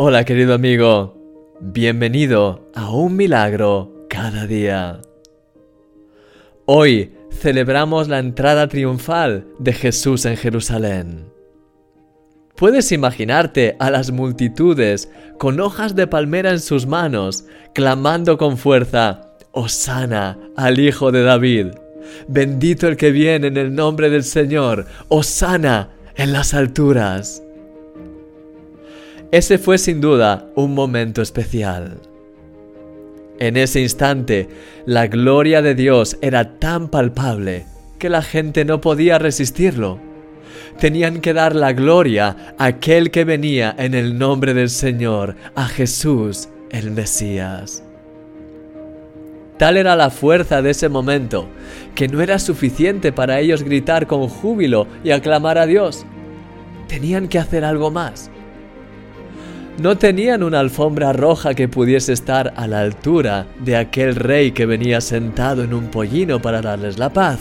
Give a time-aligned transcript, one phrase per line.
[0.00, 1.16] Hola querido amigo,
[1.60, 5.00] bienvenido a un milagro cada día.
[6.66, 11.24] Hoy celebramos la entrada triunfal de Jesús en Jerusalén.
[12.54, 19.32] Puedes imaginarte a las multitudes con hojas de palmera en sus manos, clamando con fuerza,
[19.50, 21.66] Osana al Hijo de David.
[22.28, 27.42] Bendito el que viene en el nombre del Señor, Osana en las alturas.
[29.30, 31.98] Ese fue sin duda un momento especial.
[33.38, 34.48] En ese instante,
[34.86, 37.66] la gloria de Dios era tan palpable
[37.98, 39.98] que la gente no podía resistirlo.
[40.80, 45.66] Tenían que dar la gloria a aquel que venía en el nombre del Señor, a
[45.66, 47.84] Jesús el Mesías.
[49.58, 51.48] Tal era la fuerza de ese momento,
[51.94, 56.06] que no era suficiente para ellos gritar con júbilo y aclamar a Dios.
[56.86, 58.30] Tenían que hacer algo más.
[59.78, 64.66] No tenían una alfombra roja que pudiese estar a la altura de aquel rey que
[64.66, 67.38] venía sentado en un pollino para darles la paz.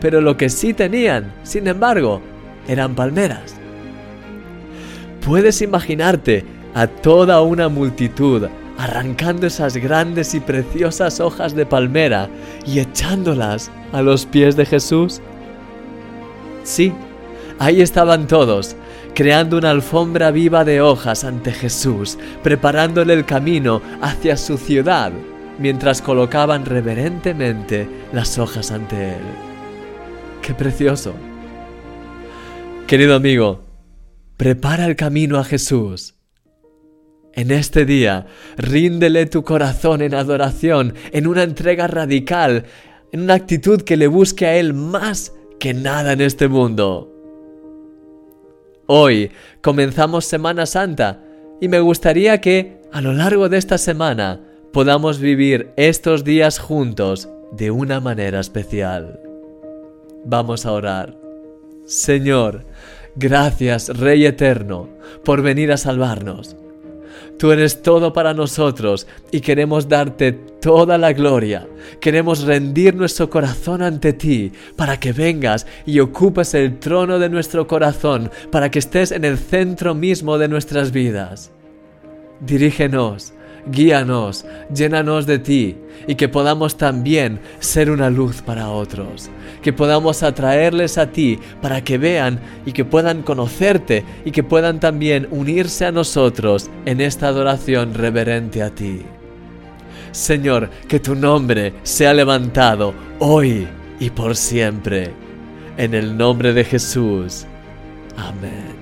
[0.00, 2.22] Pero lo que sí tenían, sin embargo,
[2.68, 3.56] eran palmeras.
[5.24, 8.46] Puedes imaginarte a toda una multitud
[8.78, 12.28] arrancando esas grandes y preciosas hojas de palmera
[12.64, 15.20] y echándolas a los pies de Jesús?
[16.62, 16.92] Sí,
[17.58, 18.76] ahí estaban todos,
[19.16, 25.10] creando una alfombra viva de hojas ante Jesús, preparándole el camino hacia su ciudad,
[25.58, 29.22] mientras colocaban reverentemente las hojas ante él.
[30.42, 31.14] ¡Qué precioso!
[32.86, 33.64] Querido amigo,
[34.36, 36.14] prepara el camino a Jesús.
[37.32, 38.26] En este día,
[38.58, 42.66] ríndele tu corazón en adoración, en una entrega radical,
[43.12, 47.15] en una actitud que le busque a Él más que nada en este mundo.
[48.88, 51.20] Hoy comenzamos Semana Santa
[51.60, 54.40] y me gustaría que a lo largo de esta semana
[54.72, 59.18] podamos vivir estos días juntos de una manera especial.
[60.24, 61.16] Vamos a orar.
[61.84, 62.64] Señor,
[63.16, 64.88] gracias Rey Eterno
[65.24, 66.56] por venir a salvarnos.
[67.38, 71.68] Tú eres todo para nosotros y queremos darte toda la gloria.
[72.00, 77.66] Queremos rendir nuestro corazón ante ti para que vengas y ocupes el trono de nuestro
[77.66, 81.52] corazón, para que estés en el centro mismo de nuestras vidas.
[82.40, 83.34] Dirígenos
[83.66, 89.28] guíanos, llénanos de ti y que podamos también ser una luz para otros,
[89.62, 94.80] que podamos atraerles a ti para que vean y que puedan conocerte y que puedan
[94.80, 99.02] también unirse a nosotros en esta adoración reverente a ti.
[100.12, 103.66] Señor, que tu nombre sea levantado hoy
[104.00, 105.10] y por siempre.
[105.76, 107.44] En el nombre de Jesús.
[108.16, 108.74] Amén.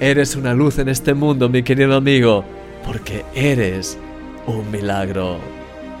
[0.00, 2.44] Eres una luz en este mundo, mi querido amigo
[2.84, 3.98] porque eres
[4.46, 5.38] un milagro.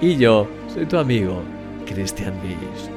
[0.00, 1.42] Y yo soy tu amigo,
[1.86, 2.93] Christian Beast.